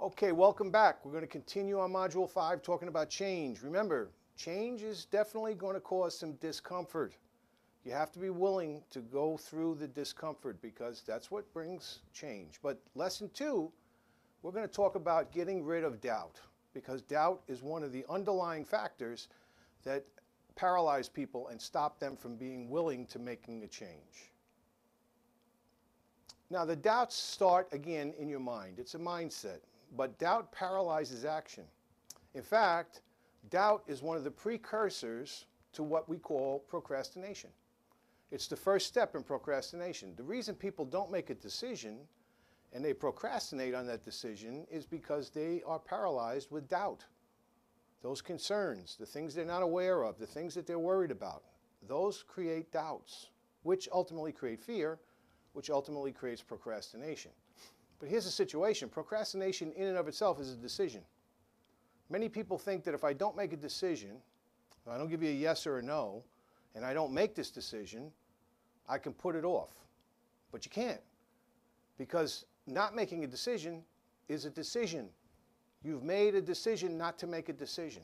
[0.00, 1.04] Okay, welcome back.
[1.04, 3.62] We're going to continue on Module 5 talking about change.
[3.62, 7.16] Remember, change is definitely going to cause some discomfort.
[7.84, 12.58] You have to be willing to go through the discomfort because that's what brings change.
[12.60, 13.70] But lesson 2,
[14.42, 16.40] we're going to talk about getting rid of doubt
[16.74, 19.28] because doubt is one of the underlying factors
[19.84, 20.04] that
[20.56, 24.32] paralyze people and stop them from being willing to making a change.
[26.50, 28.78] Now, the doubts start again in your mind.
[28.78, 29.60] It's a mindset,
[29.96, 31.64] but doubt paralyzes action.
[32.34, 33.02] In fact,
[33.50, 37.50] doubt is one of the precursors to what we call procrastination.
[38.30, 40.14] It's the first step in procrastination.
[40.16, 41.98] The reason people don't make a decision
[42.72, 47.04] and they procrastinate on that decision is because they are paralyzed with doubt.
[48.02, 51.44] Those concerns, the things they're not aware of, the things that they're worried about,
[51.86, 53.28] those create doubts,
[53.62, 54.98] which ultimately create fear,
[55.52, 57.30] which ultimately creates procrastination.
[58.04, 61.00] But here's the situation procrastination, in and of itself, is a decision.
[62.10, 64.18] Many people think that if I don't make a decision,
[64.84, 66.22] if I don't give you a yes or a no,
[66.74, 68.12] and I don't make this decision,
[68.86, 69.70] I can put it off.
[70.52, 71.00] But you can't.
[71.96, 73.82] Because not making a decision
[74.28, 75.08] is a decision.
[75.82, 78.02] You've made a decision not to make a decision.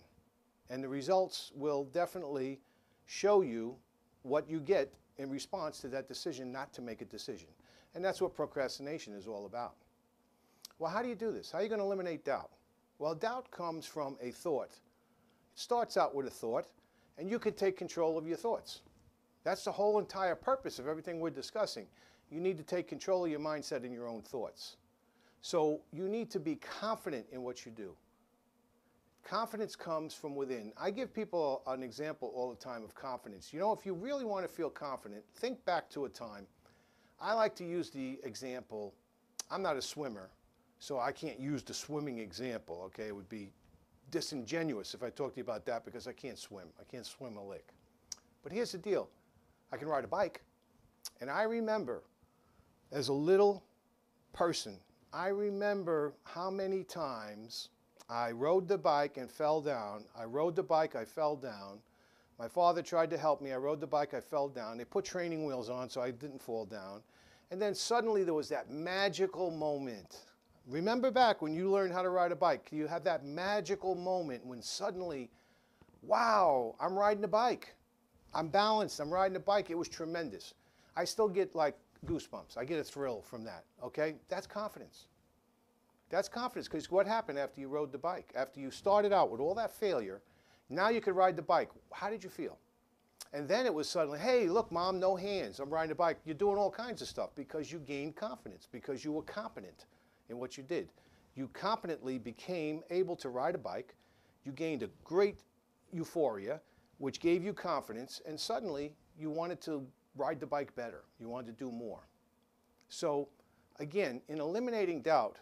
[0.71, 2.59] And the results will definitely
[3.05, 3.77] show you
[4.23, 7.49] what you get in response to that decision not to make a decision.
[7.95, 9.75] And that's what procrastination is all about.
[10.81, 11.51] Well, how do you do this?
[11.51, 12.49] How are you going to eliminate doubt?
[12.99, 14.71] Well, doubt comes from a thought.
[14.71, 16.69] It starts out with a thought,
[17.19, 18.81] and you can take control of your thoughts.
[19.45, 21.87] That's the whole entire purpose of everything we're discussing.
[22.31, 24.79] You need to take control of your mindset and your own thoughts.
[25.43, 27.95] So you need to be confident in what you do.
[29.23, 30.73] Confidence comes from within.
[30.79, 33.53] I give people an example all the time of confidence.
[33.53, 36.47] You know, if you really want to feel confident, think back to a time.
[37.21, 38.95] I like to use the example,
[39.51, 40.31] I'm not a swimmer,
[40.81, 43.09] so I can't use the swimming example, okay?
[43.09, 43.53] It would be
[44.11, 46.67] disingenuous if I talked to you about that because I can't swim.
[46.81, 47.69] I can't swim a lick.
[48.43, 49.09] But here's the deal
[49.71, 50.43] I can ride a bike.
[51.21, 52.03] And I remember
[52.93, 53.63] as a little
[54.33, 54.79] person,
[55.13, 57.69] I remember how many times
[58.09, 60.05] I rode the bike and fell down.
[60.19, 61.79] I rode the bike, I fell down.
[62.39, 63.53] My father tried to help me.
[63.53, 64.79] I rode the bike, I fell down.
[64.79, 67.03] They put training wheels on so I didn't fall down.
[67.51, 70.17] And then suddenly there was that magical moment.
[70.67, 74.45] Remember back when you learned how to ride a bike, you have that magical moment
[74.47, 75.31] when suddenly,
[76.03, 77.75] wow, I'm riding a bike.
[78.35, 79.71] I'm balanced, I'm riding a bike.
[79.71, 80.55] It was tremendous.
[80.97, 81.77] I still get like
[82.07, 82.57] goosebumps.
[82.57, 84.15] I get a thrill from that, okay?
[84.29, 85.07] That's confidence.
[86.09, 88.33] That's confidence because what happened after you rode the bike?
[88.37, 90.21] After you started out with all that failure,
[90.69, 91.71] now you could ride the bike.
[91.93, 92.59] How did you feel?
[93.33, 95.61] And then it was suddenly, hey, look, mom, no hands.
[95.61, 96.19] I'm riding a bike.
[96.25, 99.87] You're doing all kinds of stuff because you gained confidence, because you were competent
[100.31, 100.89] in what you did.
[101.35, 103.95] You competently became able to ride a bike.
[104.45, 105.41] You gained a great
[105.93, 106.61] euphoria,
[106.99, 109.87] which gave you confidence, and suddenly you wanted to
[110.17, 111.05] ride the bike better.
[111.19, 112.01] You wanted to do more.
[112.89, 113.29] So,
[113.79, 115.37] again, in eliminating doubt,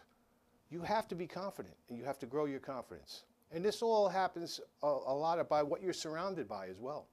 [0.69, 3.23] you have to be confident and you have to grow your confidence.
[3.51, 7.07] And this all happens a, a lot by what you're surrounded by as well.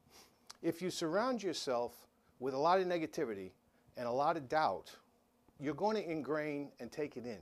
[0.63, 2.07] If you surround yourself
[2.39, 3.53] with a lot of negativity
[3.97, 4.95] and a lot of doubt,
[5.59, 7.39] you're going to ingrain and take it in.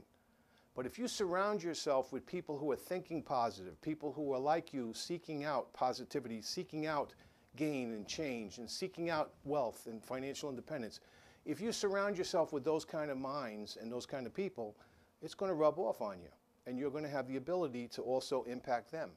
[0.75, 4.73] But if you surround yourself with people who are thinking positive, people who are like
[4.73, 7.13] you, seeking out positivity, seeking out
[7.55, 10.99] gain and change, and seeking out wealth and financial independence,
[11.45, 14.75] if you surround yourself with those kind of minds and those kind of people,
[15.21, 16.29] it's going to rub off on you.
[16.67, 19.11] And you're going to have the ability to also impact them.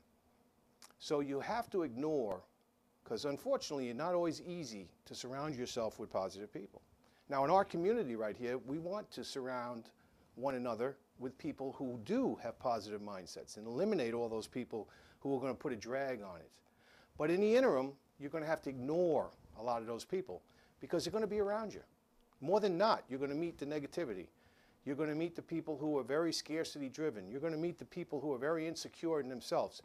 [1.00, 2.42] So you have to ignore,
[3.02, 6.82] because unfortunately, it's not always easy to surround yourself with positive people.
[7.28, 9.90] Now, in our community right here, we want to surround
[10.38, 14.88] one another with people who do have positive mindsets and eliminate all those people
[15.20, 16.50] who are going to put a drag on it.
[17.16, 20.42] But in the interim, you're going to have to ignore a lot of those people
[20.80, 21.80] because they're going to be around you.
[22.40, 24.28] More than not, you're going to meet the negativity.
[24.84, 27.28] You're going to meet the people who are very scarcity driven.
[27.28, 29.82] You're going to meet the people who are very insecure in themselves.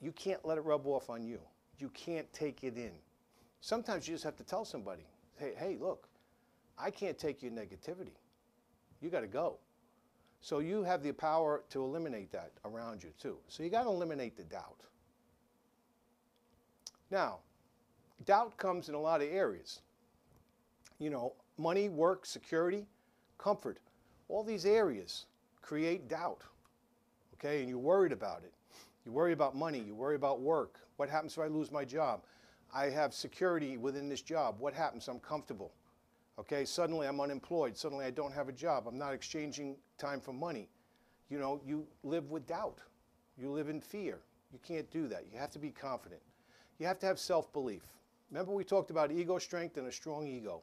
[0.00, 1.38] You can't let it rub off on you.
[1.78, 2.92] You can't take it in.
[3.60, 5.06] Sometimes you just have to tell somebody,
[5.38, 6.08] hey, hey, look,
[6.76, 8.16] I can't take your negativity.
[9.00, 9.58] You got to go.
[10.42, 13.38] So you have the power to eliminate that around you too.
[13.48, 14.80] So you got to eliminate the doubt.
[17.12, 17.38] Now,
[18.24, 19.80] doubt comes in a lot of areas.
[20.98, 22.86] You know, money, work, security,
[23.38, 23.78] comfort.
[24.28, 25.26] All these areas
[25.60, 26.42] create doubt.
[27.34, 28.52] Okay, and you're worried about it.
[29.06, 30.80] You worry about money, you worry about work.
[30.96, 32.22] What happens if I lose my job?
[32.74, 34.56] I have security within this job.
[34.58, 35.06] What happens?
[35.06, 35.72] I'm comfortable.
[36.38, 37.76] Okay, suddenly I'm unemployed.
[37.76, 38.86] Suddenly I don't have a job.
[38.88, 40.68] I'm not exchanging time for money.
[41.30, 42.78] you know, you live with doubt.
[43.38, 44.20] You live in fear.
[44.52, 45.24] You can't do that.
[45.32, 46.20] You have to be confident.
[46.78, 47.82] You have to have self belief.
[48.30, 50.62] Remember, we talked about ego strength and a strong ego.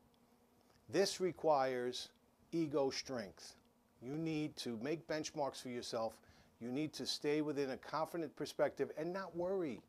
[0.90, 2.10] This requires
[2.52, 3.56] ego strength.
[4.02, 6.18] You need to make benchmarks for yourself.
[6.62, 9.82] You need to stay within a confident perspective and not worry,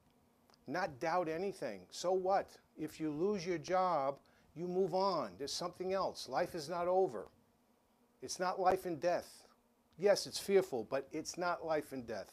[0.67, 1.83] not doubt anything.
[1.91, 2.51] So what?
[2.79, 4.17] If you lose your job,
[4.55, 5.31] you move on.
[5.39, 6.29] There's something else.
[6.29, 7.29] Life is not over.
[8.23, 9.45] It's not life and death.
[9.99, 12.33] Yes, it's fearful, but it's not life and death.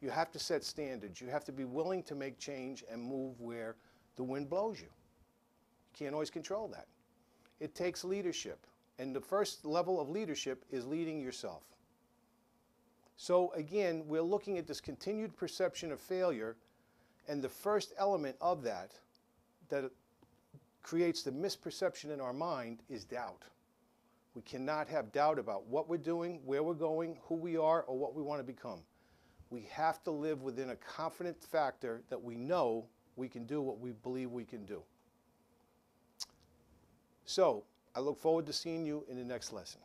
[0.00, 1.20] You have to set standards.
[1.20, 3.76] You have to be willing to make change and move where
[4.16, 4.86] the wind blows you.
[4.86, 6.86] You can't always control that.
[7.60, 8.66] It takes leadership.
[8.98, 11.62] And the first level of leadership is leading yourself.
[13.16, 16.56] So again, we're looking at this continued perception of failure,
[17.26, 18.92] and the first element of that
[19.68, 19.90] that
[20.88, 23.42] creates the misperception in our mind is doubt.
[24.34, 27.98] We cannot have doubt about what we're doing, where we're going, who we are, or
[27.98, 28.80] what we want to become.
[29.50, 32.86] We have to live within a confident factor that we know
[33.16, 34.82] we can do what we believe we can do.
[37.26, 37.64] So,
[37.94, 39.82] I look forward to seeing you in the next lesson.